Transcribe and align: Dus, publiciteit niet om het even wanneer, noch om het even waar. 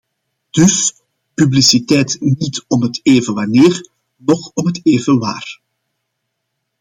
Dus, 0.49 0.93
publiciteit 1.33 2.17
niet 2.19 2.65
om 2.67 2.81
het 2.81 2.99
even 3.03 3.33
wanneer, 3.33 3.89
noch 4.15 4.51
om 4.53 4.65
het 4.65 4.79
even 4.83 5.19
waar. 5.19 5.59